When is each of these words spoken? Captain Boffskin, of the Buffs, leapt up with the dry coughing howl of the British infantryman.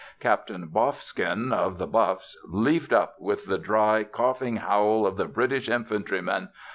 Captain 0.19 0.67
Boffskin, 0.67 1.53
of 1.53 1.77
the 1.77 1.85
Buffs, 1.85 2.35
leapt 2.49 2.91
up 2.91 3.13
with 3.19 3.45
the 3.45 3.59
dry 3.59 4.03
coughing 4.03 4.55
howl 4.57 5.05
of 5.05 5.15
the 5.15 5.25
British 5.25 5.69
infantryman. 5.69 6.49